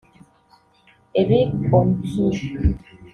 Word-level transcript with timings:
Eric 1.19 1.53
On 1.79 1.89
Key 2.01 2.55